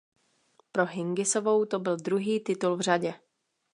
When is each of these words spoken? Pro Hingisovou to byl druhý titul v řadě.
Pro 0.71 0.85
Hingisovou 0.85 1.65
to 1.65 1.79
byl 1.79 1.97
druhý 1.97 2.39
titul 2.39 2.75
v 2.77 2.81
řadě. 2.81 3.13